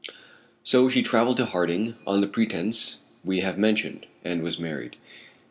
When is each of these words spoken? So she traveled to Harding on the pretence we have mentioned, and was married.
So 0.63 0.89
she 0.89 1.03
traveled 1.03 1.37
to 1.37 1.45
Harding 1.45 1.95
on 2.07 2.21
the 2.21 2.27
pretence 2.27 3.01
we 3.23 3.41
have 3.41 3.59
mentioned, 3.59 4.07
and 4.25 4.41
was 4.41 4.57
married. 4.57 4.97